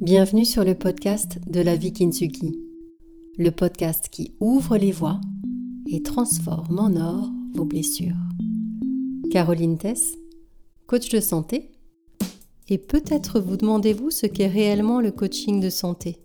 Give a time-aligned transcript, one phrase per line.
[0.00, 2.58] Bienvenue sur le podcast de la vie Kintsugi,
[3.38, 5.20] le podcast qui ouvre les voies
[5.86, 8.16] et transforme en or vos blessures.
[9.30, 10.16] Caroline Tess,
[10.86, 11.70] coach de santé,
[12.68, 16.18] et peut-être vous demandez-vous ce qu'est réellement le coaching de santé.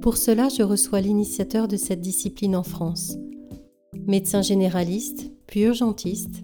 [0.00, 3.16] Pour cela, je reçois l'initiateur de cette discipline en France,
[4.06, 6.42] médecin généraliste, puis urgentiste,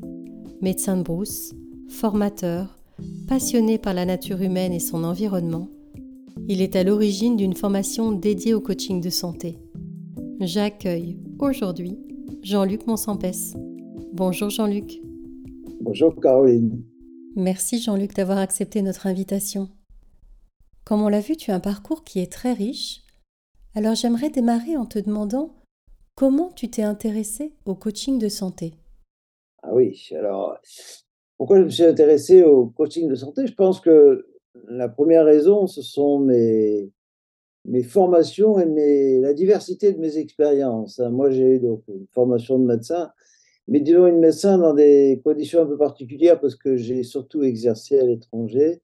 [0.61, 1.55] médecin de brousse,
[1.89, 2.79] formateur,
[3.29, 5.69] passionné par la nature humaine et son environnement.
[6.47, 9.59] Il est à l'origine d'une formation dédiée au coaching de santé.
[10.41, 11.98] J'accueille aujourd'hui
[12.43, 13.55] Jean-Luc Monsampès.
[14.12, 15.01] Bonjour Jean-Luc.
[15.80, 16.84] Bonjour Caroline.
[17.34, 19.70] Merci Jean-Luc d'avoir accepté notre invitation.
[20.84, 23.01] Comme on l'a vu, tu as un parcours qui est très riche.
[23.75, 25.55] Alors j'aimerais démarrer en te demandant
[26.15, 28.75] comment tu t'es intéressé au coaching de santé.
[29.62, 30.59] Ah oui, alors
[31.39, 33.47] pourquoi je me suis intéressé au coaching de santé?
[33.47, 34.27] Je pense que
[34.68, 36.90] la première raison, ce sont mes,
[37.64, 41.00] mes formations et la diversité de mes expériences.
[41.00, 41.11] Hein.
[41.11, 43.11] Moi, j'ai eu une formation de médecin,
[43.69, 47.98] mais disons une médecin dans des conditions un peu particulières parce que j'ai surtout exercé
[47.98, 48.83] à l'étranger,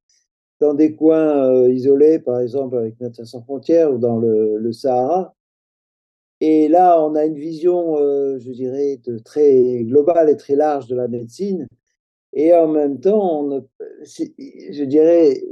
[0.60, 5.34] dans des coins euh, isolés, par exemple avec Médecins sans frontières ou dans le, Sahara.
[6.40, 10.96] Et là, on a une vision, euh, je dirais, très globale et très large de
[10.96, 11.66] la médecine.
[12.32, 13.48] Et en même temps,
[14.02, 15.42] je dirais,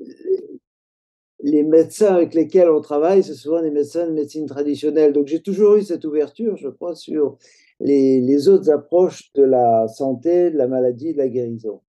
[1.40, 5.12] les médecins avec lesquels on travaille, c'est souvent des médecins de médecine traditionnelle.
[5.12, 7.38] Donc j'ai toujours eu cette ouverture, je crois, sur
[7.80, 11.80] les, autres approches de la santé, de la maladie, de la guérison.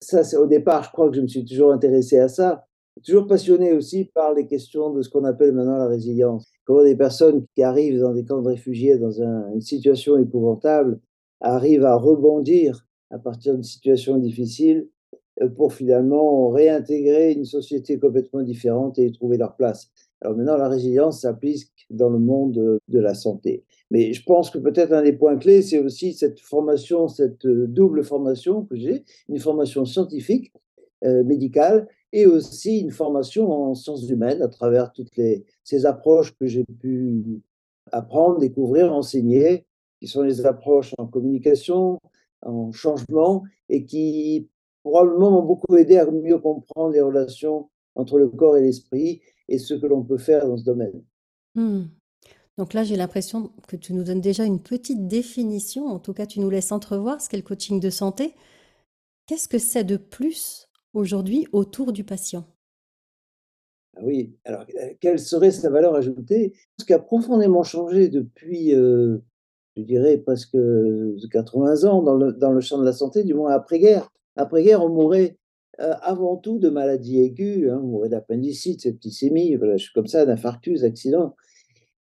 [0.00, 2.66] Ça, au départ, je crois que je me suis toujours intéressé à ça.
[3.04, 6.46] Toujours passionné aussi par les questions de ce qu'on appelle maintenant la résilience.
[6.64, 11.00] Comment des personnes qui arrivent dans des camps de réfugiés, dans un, une situation épouvantable,
[11.40, 14.88] arrivent à rebondir à partir d'une situation difficile
[15.40, 19.90] euh, pour finalement réintégrer une société complètement différente et trouver leur place.
[20.20, 23.64] Alors maintenant, la résilience s'applique dans le monde de la santé.
[23.90, 27.66] Mais je pense que peut-être un des points clés, c'est aussi cette formation, cette euh,
[27.66, 30.52] double formation que j'ai, une formation scientifique,
[31.04, 35.10] euh, médicale, et aussi une formation en sciences humaines à travers toutes
[35.64, 37.42] ces approches que j'ai pu
[37.90, 39.66] apprendre, découvrir, enseigner,
[40.00, 41.98] qui sont les approches en communication,
[42.42, 44.48] en changement et qui
[44.82, 49.58] probablement m'ont beaucoup aidé à mieux comprendre les relations entre le corps et l'esprit et
[49.58, 51.02] ce que l'on peut faire dans ce domaine.
[51.54, 51.82] Mmh.
[52.58, 56.26] Donc là, j'ai l'impression que tu nous donnes déjà une petite définition, en tout cas
[56.26, 58.34] tu nous laisses entrevoir ce qu'est le coaching de santé.
[59.26, 62.44] Qu'est-ce que c'est de plus aujourd'hui autour du patient?
[63.96, 64.66] Ah Oui, alors
[65.00, 66.54] quelle serait sa valeur ajoutée?
[66.78, 69.18] Ce qui a profondément changé depuis euh,
[69.76, 70.56] je dirais, presque
[71.30, 72.14] 80 ans dans
[72.52, 74.08] le, champ de la santé, du moins après-guerre.
[74.36, 75.36] Après-guerre, on mourait
[75.80, 80.06] euh, avant tout de maladies aiguës, hein, on mourait d'appendicite, septicémie, voilà, je suis comme
[80.06, 81.34] ça, d'infarctus, d'accident.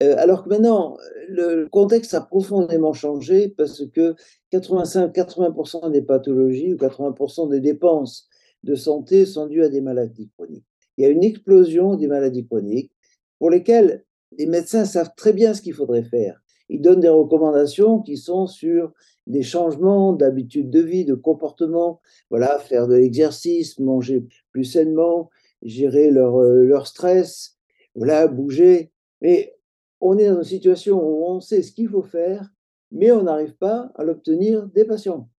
[0.04, 0.98] Euh, alors que maintenant,
[1.28, 4.16] le contexte a profondément changé parce que
[4.54, 8.30] 85-80% des pathologies ou 80% des dépenses
[8.64, 10.66] de santé sont dues à des maladies chroniques.
[10.98, 12.92] Il y a une explosion des maladies chroniques
[13.40, 14.04] pour lesquelles
[14.38, 16.40] les médecins savent très bien ce qu'il faudrait faire
[16.70, 18.94] il donne des recommandations qui sont sur
[19.26, 25.30] des changements d'habitude de vie, de comportement, voilà, faire de l'exercice, manger plus sainement,
[25.62, 27.58] gérer leur, euh, leur stress,
[27.96, 28.92] voilà, bouger.
[29.22, 29.56] Mais
[30.02, 32.50] on est dans une situation où on sait ce qu'il faut faire,
[32.92, 35.30] mais on n'arrive pas à l'obtenir des patients.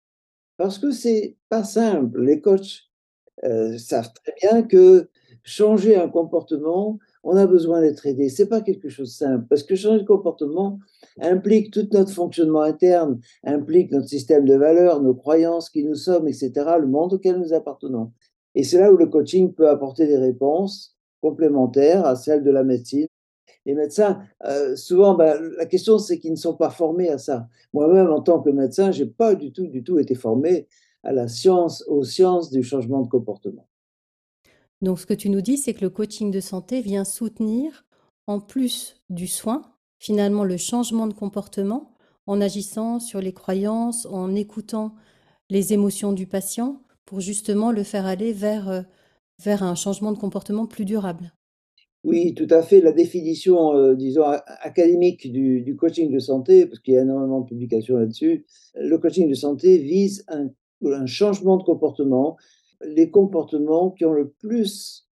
[0.57, 2.23] Parce que c'est pas simple.
[2.23, 2.89] Les coachs
[3.45, 5.09] euh, savent très bien que
[5.45, 8.29] changer un comportement, on a besoin d'être aidé.
[8.29, 10.79] C'est pas quelque chose de simple parce que changer de comportement
[11.21, 16.29] implique tout notre fonctionnement interne, implique notre système de valeurs, nos croyances, qui nous sommes,
[16.29, 18.13] etc., le monde auquel nous appartenons.
[18.55, 22.65] Et c'est là où le coaching peut apporter des réponses complémentaires à celles de la
[22.65, 23.07] médecine.
[23.67, 27.49] Les médecins, euh, souvent, ben, la question c'est qu'ils ne sont pas formés à ça.
[27.73, 30.69] Moi-même, en tant que médecin, j'ai pas du tout, du tout été formé
[31.03, 33.69] à la science, aux sciences du changement de comportement.
[34.81, 37.85] Donc, ce que tu nous dis, c'est que le coaching de santé vient soutenir,
[38.27, 39.63] en plus du soin,
[39.99, 41.95] finalement le changement de comportement
[42.27, 44.95] en agissant sur les croyances, en écoutant
[45.51, 48.83] les émotions du patient pour justement le faire aller vers, euh,
[49.43, 51.33] vers un changement de comportement plus durable.
[52.05, 52.81] Oui, tout à fait.
[52.81, 54.23] La définition, euh, disons,
[54.63, 58.47] académique du, coaching de santé, parce qu'il y a énormément de publications là-dessus,
[58.77, 60.51] le coaching de santé vise un,
[61.07, 62.37] changement de comportement
[62.85, 65.09] les comportements qui ont le plus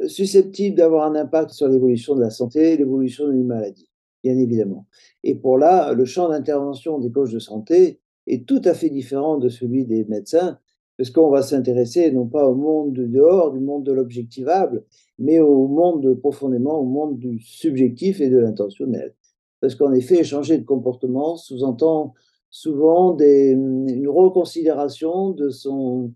[0.00, 3.88] euh, susceptibles d'avoir un impact sur l'évolution de la santé et l'évolution d'une maladie,
[4.24, 4.86] bien évidemment.
[5.22, 9.36] Et pour là, le champ d'intervention des coachs de santé est tout à fait différent
[9.36, 10.58] de celui des médecins,
[10.96, 14.84] parce qu'on va s'intéresser non pas au monde de dehors, du monde de l'objectivable,
[15.18, 19.14] mais au monde profondément, au monde du subjectif et de l'intentionnel.
[19.60, 22.14] Parce qu'en effet, changer de comportement sous-entend
[22.48, 26.12] souvent une reconsidération de son,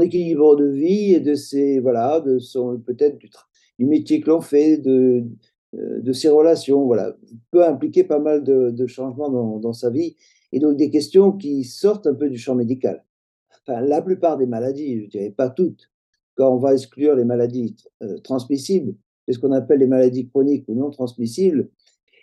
[0.00, 3.30] équilibre de vie et de ses, voilà, de son, peut-être du,
[3.78, 5.24] du métier que l'on fait, de,
[5.74, 7.16] de ses relations, voilà,
[7.50, 10.16] peut impliquer pas mal de, changements dans, sa vie
[10.52, 13.04] et donc des questions qui sortent un peu du champ médical.
[13.66, 15.90] Enfin, la plupart des maladies, je dirais pas toutes,
[16.36, 18.94] quand on va exclure les maladies euh, transmissibles,
[19.26, 21.68] c'est ce qu'on appelle les maladies chroniques ou non transmissibles,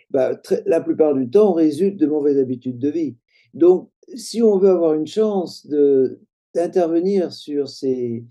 [0.10, 3.16] bah, la plupart du temps résultent de mauvaises habitudes de vie.
[3.54, 5.68] Donc, si on veut avoir une chance
[6.54, 8.26] d'intervenir sur ces,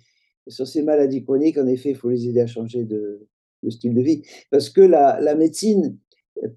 [0.49, 3.27] sur ces maladies chroniques, en effet, il faut les aider à changer de,
[3.65, 4.23] de style de vie.
[4.51, 5.97] Parce que la, médecine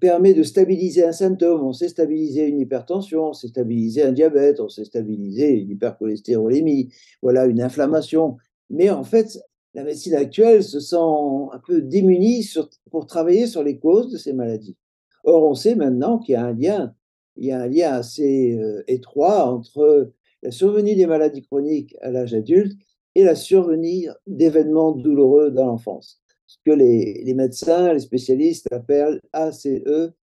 [0.00, 1.64] permet de stabiliser un symptôme.
[1.64, 6.90] On sait stabiliser une hypertension, on sait stabiliser un diabète, on sait stabiliser une hypercholestérolémie,
[7.22, 8.36] voilà, une inflammation.
[8.70, 9.38] Mais en fait,
[9.74, 12.48] la médecine actuelle se sent un peu démunie
[12.90, 14.76] pour travailler sur les causes de ces maladies.
[15.24, 16.94] Or, on sait maintenant qu'il y a un lien,
[17.36, 20.12] il y a un lien assez euh, étroit entre
[20.42, 22.76] la survenue des maladies chroniques à l'âge adulte
[23.14, 29.20] et la survenue d'événements douloureux dans l'enfance ce que les, les, médecins, les spécialistes appellent
[29.32, 29.68] ACE,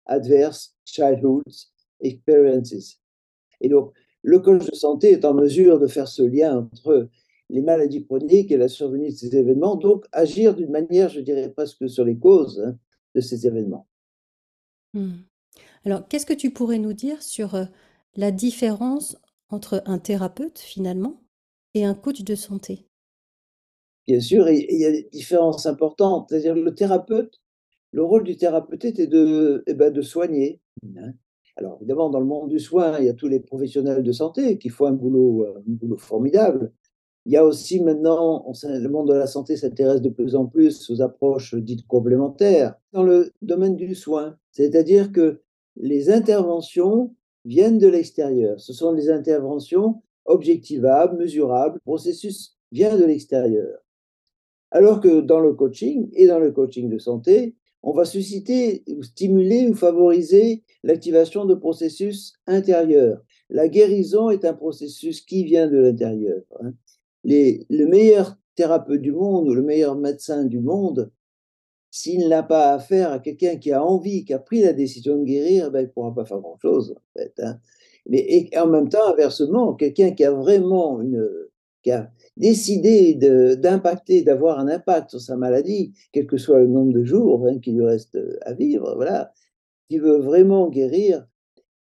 [0.06, 1.44] Adverse Childhood
[2.02, 3.00] Experiences.
[3.62, 7.10] Et donc, le coach de santé est en mesure de faire ce lien entre
[7.50, 11.50] les maladies chroniques et la survenue de ces événements, donc agir d'une manière, je dirais
[11.50, 12.78] presque sur les causes hein,
[13.16, 13.88] de ces événements.
[14.94, 15.22] Hmm.
[15.86, 17.66] Alors, qu'est-ce que tu pourrais nous dire sur euh,
[18.16, 19.18] la différence
[19.50, 21.24] entre un thérapeute, finalement,
[21.74, 22.89] et un coach de santé?
[24.10, 26.30] Bien sûr, il y a des différences importantes.
[26.30, 27.40] C'est-à-dire le thérapeute,
[27.92, 30.60] le rôle du thérapeute était de, eh ben, de soigner.
[30.98, 31.12] Hein.
[31.58, 34.58] Alors évidemment, dans le monde du soin, il y a tous les professionnels de santé
[34.58, 36.74] qui font un boulot, un boulot formidable.
[37.28, 40.90] Il y a aussi maintenant, le monde de la santé s'intéresse de plus en plus
[40.90, 44.38] aux approches dites complémentaires dans le domaine du soin.
[44.52, 45.42] C'est-à-dire que
[45.76, 47.14] les interventions
[47.46, 48.60] viennent de l'extérieur.
[48.60, 51.76] Ce sont des interventions objectivables, mesurables.
[51.76, 53.78] Le processus vient de l'extérieur.
[54.72, 59.04] Alors que dans le coaching et dans le coaching de santé, on va susciter ou
[59.04, 63.24] stimuler ou favoriser l'activation de processus intérieurs.
[63.50, 66.42] La guérison est un processus qui vient de l'intérieur.
[66.62, 66.74] Hein.
[67.24, 71.12] le meilleur thérapeute du monde ou le meilleur médecin du monde,
[71.92, 75.24] s'il n'a pas affaire à quelqu'un qui a envie, qui a pris la décision de
[75.24, 76.96] guérir, ben, il ne pourra pas faire grand-chose.
[76.96, 77.60] En fait, hein.
[78.08, 81.28] Mais et en même temps, inversement, quelqu'un qui a vraiment une,
[81.84, 83.16] qui a décidé
[83.58, 87.60] d'impacter, d'avoir un impact sur sa maladie, quel que soit le nombre de jours hein,
[87.60, 89.32] qui lui reste à vivre, voilà,
[89.90, 91.26] qui veut vraiment guérir,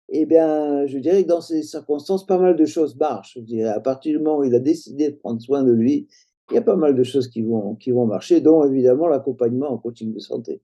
[0.10, 3.36] eh bien, je dirais que dans ces circonstances, pas mal de choses marchent.
[3.36, 6.08] Je dirais, à partir du moment où il a décidé de prendre soin de lui,
[6.52, 9.72] il y a pas mal de choses qui vont, qui vont marcher, dont évidemment l'accompagnement
[9.72, 10.62] en coaching de santé.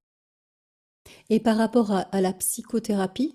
[1.29, 3.33] Et par rapport à, à la psychothérapie?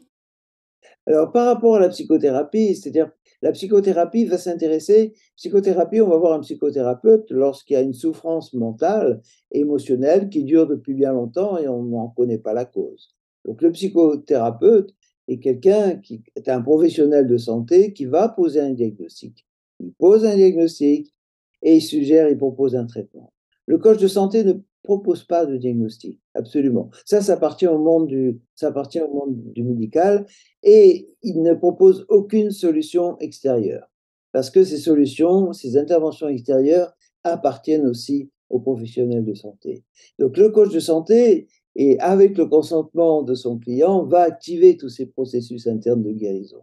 [1.06, 3.11] Alors, par rapport à la psychothérapie, c'est-à-dire
[3.44, 8.55] la psychothérapie va s'intéresser, psychothérapie, on va voir un psychothérapeute lorsqu'il y a une souffrance
[8.55, 9.20] mentale,
[9.52, 13.14] émotionnelle qui dure depuis bien longtemps et on n'en connaît pas la cause.
[13.44, 14.94] Donc le psychothérapeute
[15.29, 19.47] est quelqu'un qui est un professionnel de santé qui va poser un diagnostic.
[19.79, 21.14] Il pose un diagnostic
[21.61, 23.35] et il suggère, il propose un traitement.
[23.67, 24.55] Le coach de santé ne
[24.85, 26.91] propose pas de diagnostic, absolument.
[27.05, 30.26] Ça, ça appartient au monde du, ça appartient au monde du médical
[30.62, 33.91] et il ne propose aucune solution extérieure
[34.35, 39.85] parce que ces solutions, ces interventions extérieures appartiennent aussi aux professionnels de santé.
[40.19, 44.88] Donc, le coach de santé, et avec le consentement de son client, va activer tous
[44.88, 46.62] ces processus internes de guérison.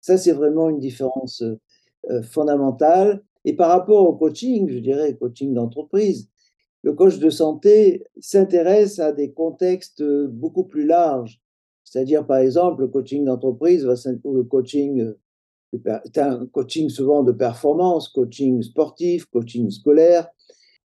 [0.00, 1.42] Ça, c'est vraiment une différence
[2.10, 3.22] euh, fondamentale.
[3.44, 6.29] Et par rapport au coaching, je dirais coaching d'entreprise,
[6.82, 11.40] le coach de santé s'intéresse à des contextes beaucoup plus larges.
[11.84, 13.84] C'est-à-dire, par exemple, le coaching d'entreprise
[14.24, 15.12] ou le coaching,
[15.72, 20.28] c'est un coaching souvent de performance, coaching sportif, coaching scolaire.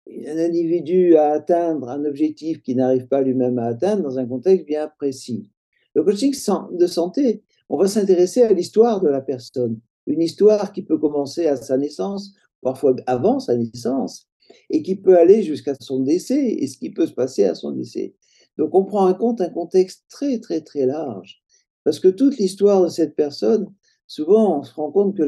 [0.07, 4.65] Un individu à atteindre un objectif qu'il n'arrive pas lui-même à atteindre dans un contexte
[4.65, 5.49] bien précis.
[5.93, 6.33] Le coaching
[6.71, 9.79] de santé, on va s'intéresser à l'histoire de la personne.
[10.07, 14.27] Une histoire qui peut commencer à sa naissance, parfois avant sa naissance,
[14.69, 17.71] et qui peut aller jusqu'à son décès et ce qui peut se passer à son
[17.71, 18.15] décès.
[18.57, 21.41] Donc on prend en compte un contexte très très très large
[21.83, 23.67] parce que toute l'histoire de cette personne,
[24.07, 25.23] souvent on se rend compte que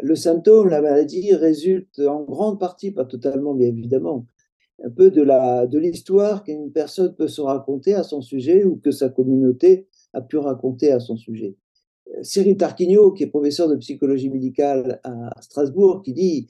[0.00, 4.26] le symptôme, la maladie résulte en grande partie, pas totalement bien évidemment,
[4.84, 5.24] un peu de
[5.66, 10.20] de l'histoire qu'une personne peut se raconter à son sujet ou que sa communauté a
[10.20, 11.56] pu raconter à son sujet.
[12.22, 16.48] Cyril Tarquinio, qui est professeur de psychologie médicale à Strasbourg, qui dit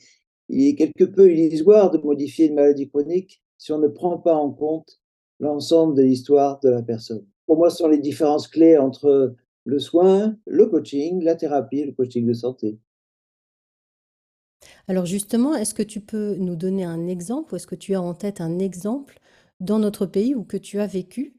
[0.48, 4.34] il est quelque peu illusoire de modifier une maladie chronique si on ne prend pas
[4.34, 5.00] en compte
[5.40, 7.26] l'ensemble de l'histoire de la personne.
[7.46, 11.92] Pour moi, ce sont les différences clés entre le soin, le coaching, la thérapie, le
[11.92, 12.78] coaching de santé.
[14.88, 18.02] Alors justement, est-ce que tu peux nous donner un exemple ou est-ce que tu as
[18.02, 19.20] en tête un exemple
[19.60, 21.36] dans notre pays ou que tu as vécu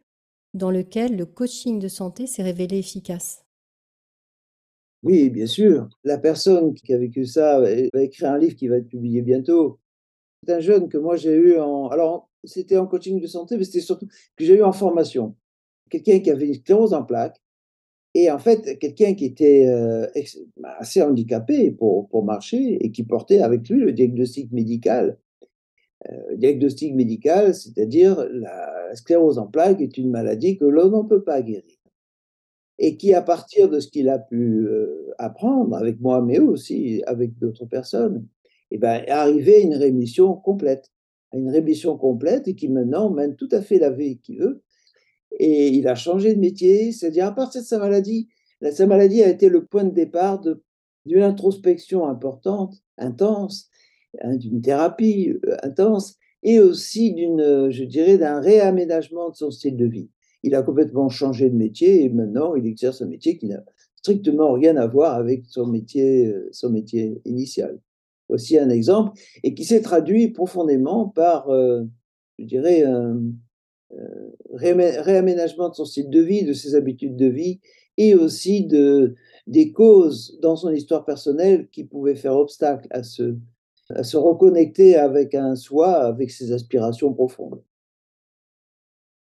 [0.53, 3.45] dans lequel le coaching de santé s'est révélé efficace?
[5.03, 5.87] Oui, bien sûr.
[6.03, 9.79] La personne qui a vécu ça va écrire un livre qui va être publié bientôt.
[10.47, 13.65] C'est un jeune que moi j'ai eu en alors c'était en coaching de santé, mais
[13.65, 15.35] c'était surtout que j'ai eu en formation.
[15.91, 17.41] Quelqu'un qui avait une sclérose en plaques
[18.15, 20.07] et en fait, quelqu'un qui était, heu,
[20.57, 25.17] bah, assez handicapé pour marcher et qui portait avec lui le diagnostic médical.
[26.31, 31.23] Heu, diagnostic médical, c'est-à-dire la sclérose en plaques est une maladie que l'on ne peut
[31.23, 31.78] pas guérir
[32.79, 37.03] et qui, à partir de ce qu'il a pu, heu, apprendre avec moi, mais aussi
[37.07, 38.27] avec d'autres personnes,
[38.71, 40.91] et ben, est arrivé à une rémission complète.
[41.33, 44.63] À une rémission complète et qui maintenant mène tout à fait la vie qu'il veut
[45.39, 48.27] et il a changé de métier, c'est-à-dire à partir de sa maladie,
[48.71, 50.41] sa maladie a été le point de départ
[51.05, 53.69] d'une introspection importante, intense,
[54.21, 59.77] hein, d'une thérapie, heu, intense et aussi d'une, je dirais, d'un réaménagement de son style
[59.77, 60.09] de vie.
[60.43, 63.63] Il a complètement changé de métier et maintenant il exerce un métier qui n'a
[63.95, 67.79] strictement rien à voir avec son métier, heu, son métier initial.
[68.29, 71.89] Voici un exemple et qui s'est traduit profondément par, heu,
[72.39, 73.19] je dirais, un,
[74.53, 77.59] réamé réaménagement de son style de vie, de ses habitudes de vie
[77.97, 79.15] et aussi de
[79.47, 83.35] des causes dans son histoire personnelle qui pouvaient faire obstacle à se
[83.89, 87.61] à se reconnecter avec un soi, avec ses aspirations profondes.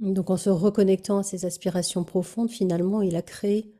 [0.00, 3.72] Donc en se reconnectant à ses aspirations profondes, finalement, il a créé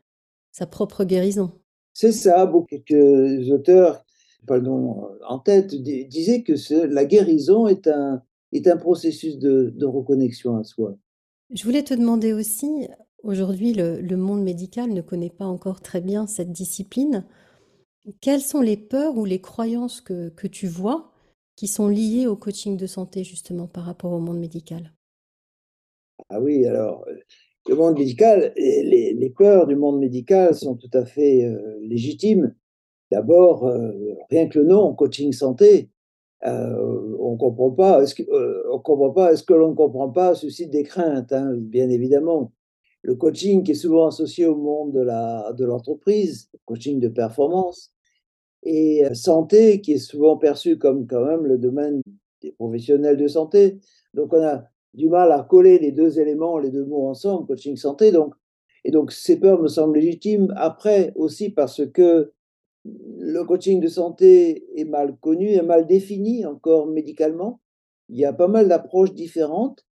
[0.51, 1.53] sa propre guérison.
[1.93, 4.05] C'est ça, bon, quelques auteurs,
[4.47, 8.23] pas le nom en tête, di disaient que ce la guérison est un
[8.53, 10.97] est un processus de de reconnexion à soi.
[11.55, 12.89] Je voulais te demander aussi,
[13.23, 17.25] aujourd'hui le le monde médical ne connaît pas encore très bien cette discipline.
[18.21, 21.13] Quelles sont les peurs ou les croyances que que tu vois,
[21.57, 24.93] qui sont liées au coaching de santé justement par rapport au monde médical?
[26.31, 27.19] Ah oui, alors, heu,
[27.69, 32.55] le monde médical les les peurs du monde médical sont tout à fait, heu, légitimes.
[33.13, 33.95] D'abord, heu,
[34.31, 35.91] rien que le nom, coaching santé,
[36.45, 38.25] on comprend pas, est-ce que,
[38.73, 42.53] on comprend pas, est-ce que l'on ne comprend pas suscite des craintes, hein, bien évidemment.
[43.03, 47.93] Le coaching qui est souvent associé au monde de la de l'entreprise, coaching de performance
[48.65, 52.03] et santé qui est souvent perçu comme quand même le domaine
[52.43, 53.79] des professionnels de santé.
[54.15, 54.65] Donc on a
[54.99, 58.35] du mal à coller les 2 éléments, les 2 mots ensemble, coaching santé donc
[58.85, 60.53] et donc ces peurs me semblent légitimes.
[60.57, 62.33] Après aussi parce que
[62.85, 67.61] le coaching de santé est mal connu, est mal défini encore médicalement.
[68.09, 69.87] Il y a pas mal d'approches différentes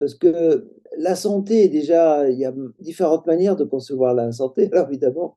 [0.00, 4.68] parce que la santé déjà, il y a différentes manières de concevoir la santé.
[4.72, 5.36] Alors évidemment,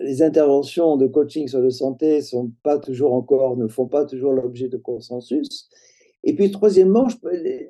[0.00, 4.32] les interventions de coaching sur la santé sont pas toujours encore ne font pas toujours
[4.32, 5.68] l'objet de consensus
[6.26, 7.16] et puis troisièmement, je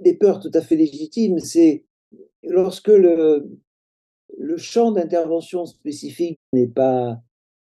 [0.03, 1.85] les peurs tout à fait légitimes, c'est
[2.43, 7.21] lorsque le champ d'intervention spécifique n'est pas,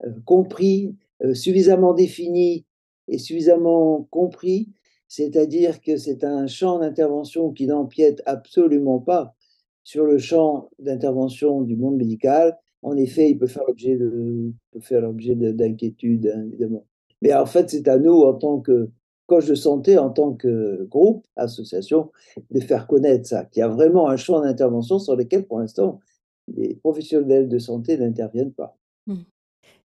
[0.06, 2.64] heu, compris, heu, suffisamment défini
[3.08, 4.70] et suffisamment compris,
[5.08, 9.34] c'est-à-dire que c'est un champ d'intervention qui n'empiète absolument pas
[9.84, 12.56] sur le champ d'intervention du monde médical.
[12.82, 16.86] En effet, il peut faire l'objet de faire l'objet de d'inquiétudes, hein, évidemment.
[17.22, 18.90] Mais en fait, c'est à nous en tant que
[19.28, 22.10] coach de santé, en tant que groupe, association,
[22.50, 26.00] de faire connaître ça, qu'il y a vraiment un champ d'intervention sur lequel, pour l'instant,
[26.48, 28.76] les professionnels de santé n'interviennent pas.
[29.06, 29.16] Mmh.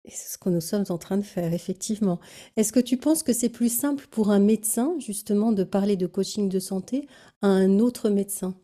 [0.08, 2.20] C'est ce que nous sommes en train de faire, effectivement.
[2.56, 6.08] Est-ce que tu penses que c'est plus simple pour un médecin, justement, de parler de
[6.08, 7.08] coaching de santé
[7.42, 8.56] à un autre médecin?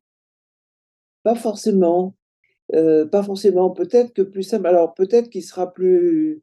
[1.24, 2.16] Pas forcément,
[2.74, 3.72] heu, pas forcément.
[3.72, 6.42] Peut-être que plus simple alors peut-être qu'il sera plus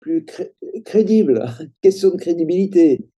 [0.00, 0.52] plus cré
[0.84, 1.46] crédible,
[1.82, 3.08] question de crédibilité,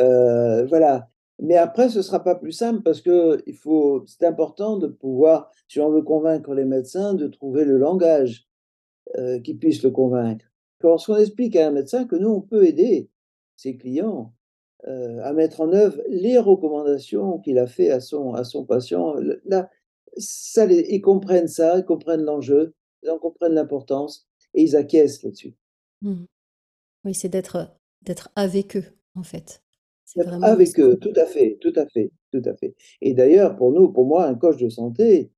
[0.00, 1.08] heu, voilà.
[1.40, 5.80] Mais après ce sera pas plus simple parce qu'il faut c'est important de pouvoir, si
[5.80, 8.48] on veut convaincre les médecins, de trouver le langage,
[9.18, 10.46] heu, qui puisse le convaincre.
[10.82, 13.10] Lorsqu'on explique à un médecin que nous, on peut aider
[13.56, 14.34] ses clients,
[14.88, 19.16] heu, à mettre en œuvre les recommandations qu'il a fait à son à son patient,
[19.46, 19.70] là,
[20.18, 25.54] ça ils comprennent ça, ils comprennent l'enjeu, ils en comprennent l'importance et ils acquiescent là-dessus.
[26.02, 26.24] Mmh.
[27.04, 27.70] Oui, c'est d'être,
[28.02, 29.62] d'être avec eux, en fait.
[30.08, 32.74] C'est D'être vraiment avec eux, tout à fait, tout à fait, tout à fait.
[33.02, 35.30] Et d'ailleurs, pour nous, pour moi, un coach de santé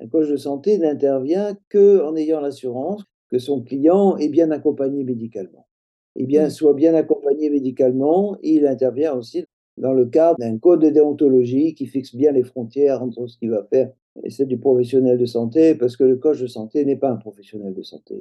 [0.00, 5.66] un coach de santé n'intervient qu'en ayant l'assurance que son client est bien accompagné médicalement.
[6.14, 6.50] Et bien, mmh.
[6.50, 9.44] soit bien accompagné médicalement, il intervient aussi
[9.76, 13.50] dans le cadre d'un code de déontologie qui fixe bien les frontières entre ce qu'il
[13.50, 13.90] va faire
[14.24, 17.16] et c'est du professionnel de santé, parce que le coach de santé n'est pas un
[17.16, 18.20] professionnel de santé.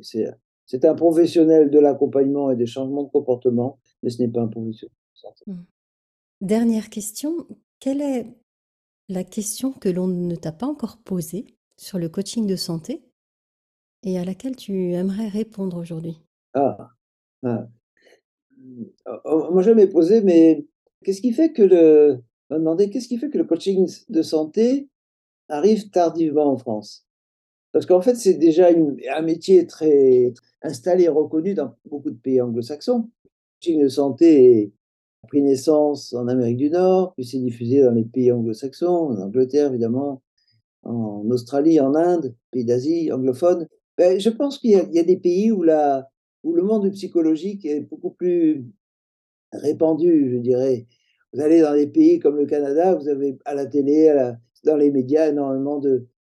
[0.65, 4.47] C'est un professionnel de l'accompagnement et des changements de comportement, mais ce n'est pas un
[4.47, 5.45] professionnel de santé.
[6.41, 6.47] Mmh.
[6.47, 7.47] Dernière question,
[7.79, 8.27] quelle est
[9.09, 11.45] la question que l'on ne t'a pas encore posée
[11.77, 13.03] sur le coaching de santé
[14.03, 16.19] et à laquelle tu aimerais répondre aujourd'hui?
[16.53, 16.91] Ah,
[17.45, 17.67] ah.
[19.25, 20.65] On m'a jamais posé, mais
[21.03, 22.23] qu'est-ce qui fait que le.
[22.49, 24.89] On qu'est-ce qui fait que le coaching de santé
[25.49, 27.05] arrive tardivement en France?
[27.71, 32.41] Parce qu'en fait, c'est déjà un métier très installé et reconnu dans beaucoup de pays
[32.41, 33.09] anglo-saxons.
[33.23, 33.29] Le
[33.59, 34.73] coaching de santé
[35.27, 39.69] pris naissance en Amérique du Nord, puis s'est diffusé dans les pays anglo-saxons, en Angleterre
[39.69, 40.21] évidemment,
[40.83, 43.67] en Australie, en Inde, pays d'Asie anglophone.
[43.97, 46.07] Ben, je pense qu'il y, a des pays où, la,
[46.43, 48.65] où le monde psychologique est beaucoup plus
[49.51, 50.87] répandu, je dirais.
[51.33, 54.31] Vous allez dans des pays comme le Canada, vous avez à la télé,
[54.63, 55.81] dans les médias, énormément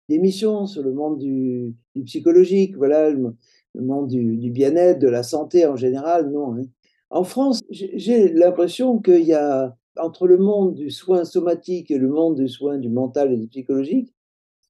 [0.10, 1.76] d'émissions sur le monde du,
[2.06, 3.34] psychologique, voilà, le,
[3.76, 6.32] monde du, bien-être, de la santé en général.
[6.32, 6.56] Non.
[6.56, 6.64] Hein.
[7.10, 12.10] En France, j'ai l'impression qu'il y a entre le monde du soin somatique et le
[12.10, 14.14] monde du soin du mental et du psychologique,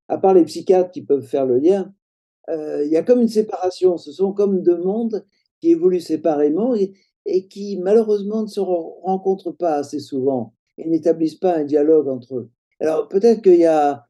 [0.08, 1.94] à part les psychiatres qui peuvent faire le lien,
[2.50, 3.98] euh, il y a comme une séparation.
[3.98, 5.25] Ce sont comme deux mondes
[5.60, 6.94] qui évoluent séparément et,
[7.50, 12.51] qui malheureusement ne se rencontrent pas assez souvent et n'établissent pas un dialogue entre eux.
[12.79, 14.06] Alors peut-être qu'il y a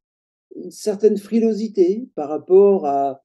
[0.55, 3.23] une certaine frilosité par rapport à,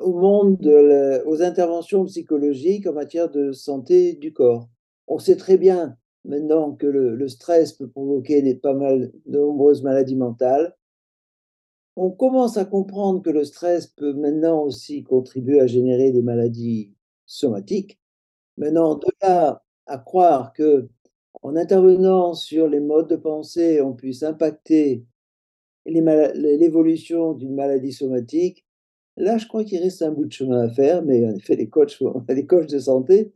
[0.00, 4.68] au monde, de aux interventions psychologiques en matière de santé du corps.
[5.06, 9.38] On sait très bien maintenant que le, le stress peut provoquer des, pas mal de
[9.38, 10.74] nombreuses maladies mentales
[12.00, 16.94] on commence à comprendre que le stress peut maintenant aussi contribuer à générer des maladies
[17.26, 17.98] somatiques.
[18.56, 20.88] Maintenant, de là à croire que
[21.42, 25.04] en intervenant sur les modes de pensée, on puisse impacter
[25.86, 28.64] l'évolution d'une maladie somatique,
[29.18, 31.68] là, je crois qu'il reste un bout de chemin à faire, mais en effet, les
[31.68, 33.32] coachs, les coachs de santé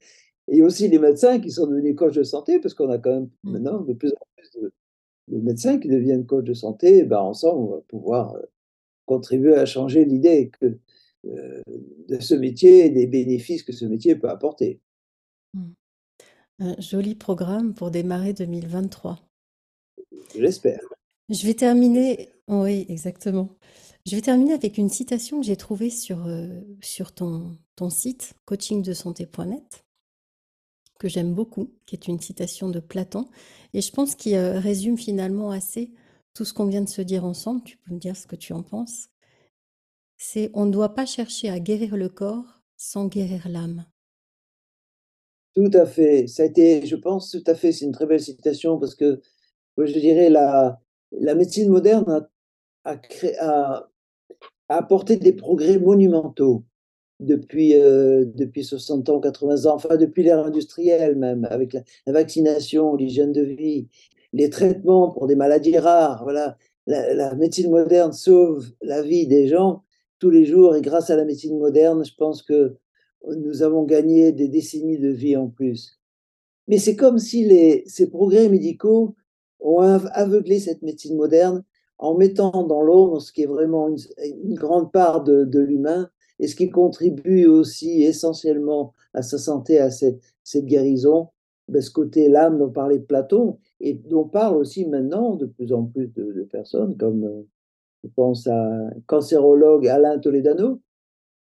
[0.48, 3.30] et aussi les médecins qui sont devenus coachs de santé, parce qu'on a quand même
[3.44, 3.52] mmh.
[3.52, 4.72] maintenant de plus en plus de,
[5.28, 8.42] médecins qui deviennent coachs de santé, ben ensemble, on va pouvoir euh,
[9.06, 10.78] contribuer à changer l'idée que,
[11.26, 11.62] euh,
[12.08, 14.80] de ce métier et des bénéfices que ce métier peut apporter.
[15.54, 15.70] Mmh.
[16.58, 19.18] Un joli programme pour démarrer 2023.
[20.36, 20.80] J'espère.
[21.28, 23.48] Je vais terminer, oui, exactement.
[24.04, 26.48] Je vais terminer avec une citation que j'ai trouvée sur, euh,
[26.80, 29.84] sur ton, ton site coachingdesanté.net,
[30.98, 33.28] que j'aime beaucoup, qui est une citation de Platon,
[33.74, 35.92] et je pense qu'il euh, résume finalement assez
[36.34, 38.52] tout ce qu'on vient de se dire ensemble, tu peux me dire ce que tu
[38.52, 39.08] en penses,
[40.16, 43.84] c'est on ne doit pas chercher à guérir le corps sans guérir l'âme.
[45.54, 46.26] Tout à fait.
[46.26, 49.20] Ça a été, je pense, tout à fait, c'est une très belle citation parce que,
[49.76, 50.80] je dirais, la,
[51.12, 52.26] la médecine moderne
[52.84, 53.91] a, créé, a,
[54.76, 56.64] apporté des progrès monumentaux
[57.20, 62.12] depuis, euh, depuis 60 ans, 80 ans, enfin depuis l'ère industrielle même, avec la, la
[62.12, 63.88] vaccination, l'hygiène de vie,
[64.32, 66.22] les traitements pour des maladies rares.
[66.24, 66.56] Voilà,
[66.86, 69.84] la, médecine moderne sauve la vie des gens
[70.18, 72.76] tous les jours et grâce à la médecine moderne, je pense que
[73.36, 76.00] nous avons gagné des décennies de vie en plus.
[76.68, 79.14] Mais c'est comme si les, ces progrès médicaux
[79.60, 81.64] ont aveuglé cette médecine moderne
[81.98, 86.48] en mettant dans l'ombre ce qui est vraiment une, grande part de, de l'humain et
[86.48, 91.28] ce qui contribue aussi essentiellement à sa santé, à cette, cette guérison,
[91.68, 95.84] ben, ce côté l'âme dont parlait Platon et dont parle aussi maintenant de plus en
[95.84, 97.42] plus de, personnes, comme euh,
[98.02, 100.80] je pense à un cancérologue Alain Toledano,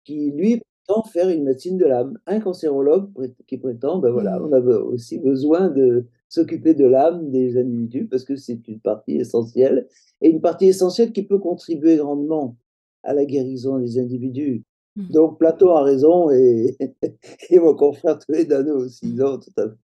[0.05, 2.19] qui lui prétend faire une médecine de l'âme.
[2.27, 3.11] Un cancérologue
[3.47, 4.55] qui prétend, ben voilà, on mmh.
[4.55, 9.89] a aussi besoin de s'occuper de l'âme des individus parce que c'est une partie essentielle
[10.21, 12.57] et une partie essentielle qui peut contribuer grandement
[13.03, 14.65] à la guérison des individus.
[14.97, 15.09] Mmh.
[15.09, 16.77] Donc Platon a raison et,
[17.51, 19.75] et mon confrère Toledano aussi, ils ont tout à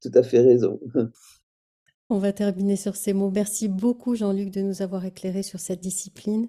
[0.00, 0.80] tout à fait raison.
[2.10, 3.30] On va terminer sur ces mots.
[3.30, 6.48] Merci beaucoup Jean-Luc de nous avoir éclairé sur cette discipline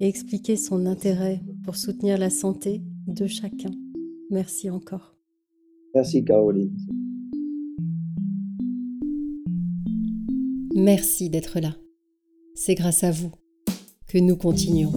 [0.00, 3.70] et expliqué son intérêt pour soutenir la santé de chacun.
[4.30, 5.14] Merci encore.
[5.94, 6.74] Merci Caroline.
[10.74, 11.74] Merci d'être là.
[12.54, 13.32] C'est grâce à vous
[14.08, 14.92] que nous continuons.